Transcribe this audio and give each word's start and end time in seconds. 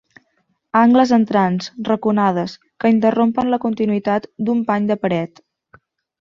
Angles 0.79 1.11
entrants, 1.17 1.67
raconades, 1.89 2.55
que 2.85 2.91
interrompen 2.95 3.53
la 3.55 3.61
continuïtat 3.67 4.27
d'un 4.49 4.65
pany 4.71 4.89
de 4.95 4.99
paret. 5.05 5.45